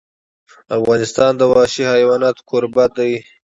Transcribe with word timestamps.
افغانستان 0.79 1.31
د 1.37 1.41
وحشي 1.51 1.83
حیوانات 1.93 2.37
کوربه 2.49 2.85
دی. 2.95 3.13